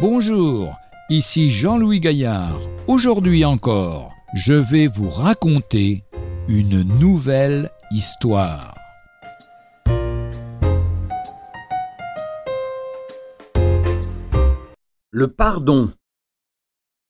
[0.00, 0.78] Bonjour,
[1.10, 2.58] ici Jean-Louis Gaillard.
[2.86, 6.04] Aujourd'hui encore, je vais vous raconter
[6.48, 8.74] une nouvelle histoire.
[15.10, 15.92] Le pardon.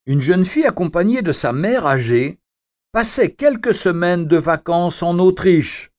[0.06, 2.40] Une jeune fille accompagnée de sa mère âgée
[2.90, 5.92] passait quelques semaines de vacances en Autriche.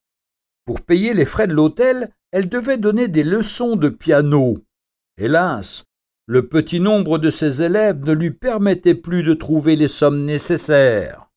[0.66, 4.58] Pour payer les frais de l'hôtel, elle devait donner des leçons de piano.
[5.18, 5.86] Hélas,
[6.32, 11.30] le petit nombre de ses élèves ne lui permettait plus de trouver les sommes nécessaires.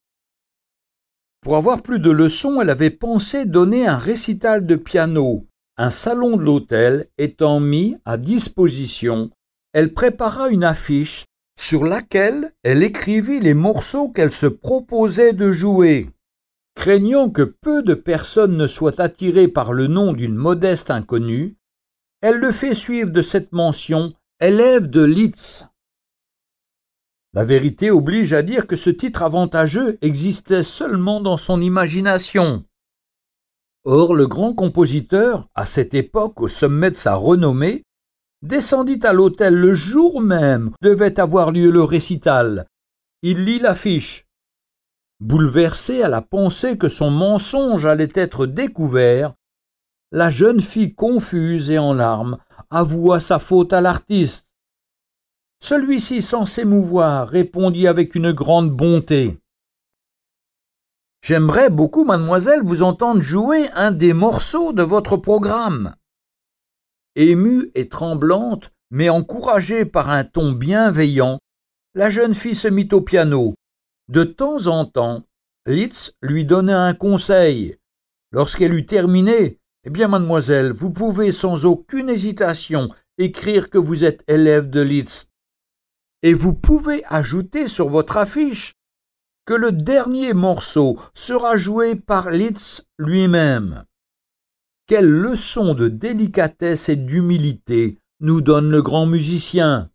[1.41, 5.49] Pour avoir plus de leçons, elle avait pensé donner un récital de piano.
[5.77, 9.31] Un salon de l'hôtel étant mis à disposition,
[9.73, 11.25] elle prépara une affiche
[11.59, 16.09] sur laquelle elle écrivit les morceaux qu'elle se proposait de jouer.
[16.77, 21.57] Craignant que peu de personnes ne soient attirées par le nom d'une modeste inconnue,
[22.21, 24.13] elle le fait suivre de cette mention
[24.47, 25.69] élève de Litz.
[27.33, 32.65] La vérité oblige à dire que ce titre avantageux existait seulement dans son imagination.
[33.85, 37.85] Or, le grand compositeur, à cette époque au sommet de sa renommée,
[38.43, 42.67] descendit à l'hôtel le jour même devait avoir lieu le récital.
[43.23, 44.27] Il lit l'affiche.
[45.21, 49.33] Bouleversée à la pensée que son mensonge allait être découvert,
[50.13, 52.39] la jeune fille confuse et en larmes
[52.71, 54.51] avoua sa faute à l'artiste.
[55.61, 59.39] Celui-ci, sans s'émouvoir, répondit avec une grande bonté.
[61.23, 65.95] J'aimerais beaucoup, mademoiselle, vous entendre jouer un des morceaux de votre programme.
[67.17, 71.39] Émue et tremblante, mais encouragée par un ton bienveillant,
[71.95, 73.55] la jeune fille se mit au piano.
[74.09, 75.23] De temps en temps,
[75.67, 77.79] Litz lui donnait un conseil.
[78.31, 84.25] Lorsqu'elle eut terminé, eh bien, mademoiselle, vous pouvez sans aucune hésitation écrire que vous êtes
[84.29, 85.29] élève de Litz.
[86.23, 88.75] Et vous pouvez ajouter sur votre affiche
[89.45, 93.85] que le dernier morceau sera joué par Litz lui-même.
[94.87, 99.91] Quelle leçon de délicatesse et d'humilité nous donne le grand musicien.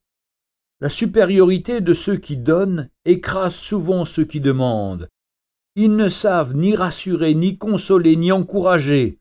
[0.82, 5.10] La supériorité de ceux qui donnent écrase souvent ceux qui demandent.
[5.76, 9.20] Ils ne savent ni rassurer, ni consoler, ni encourager.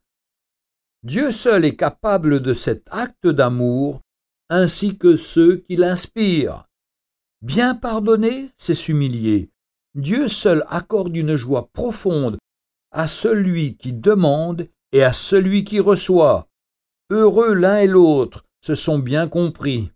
[1.08, 4.02] Dieu seul est capable de cet acte d'amour,
[4.50, 6.66] ainsi que ceux qui l'inspirent.
[7.40, 9.48] Bien pardonner, c'est s'humilier.
[9.94, 12.36] Dieu seul accorde une joie profonde
[12.90, 16.46] à celui qui demande et à celui qui reçoit.
[17.08, 19.90] Heureux l'un et l'autre, se sont bien compris.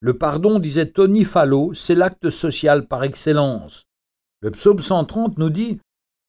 [0.00, 3.84] Le pardon, disait Tony Fallot, c'est l'acte social par excellence.
[4.42, 5.80] Le psaume 130 nous dit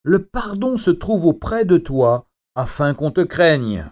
[0.04, 3.92] Le pardon se trouve auprès de toi, afin qu'on te craigne.